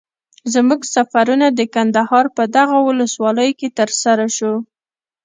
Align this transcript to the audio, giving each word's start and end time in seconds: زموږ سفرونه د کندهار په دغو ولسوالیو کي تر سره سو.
زموږ 0.53 0.81
سفرونه 0.95 1.47
د 1.51 1.61
کندهار 1.75 2.25
په 2.37 2.43
دغو 2.55 2.77
ولسوالیو 2.89 3.57
کي 3.59 3.67
تر 3.77 3.89
سره 4.03 4.25
سو. 4.37 4.53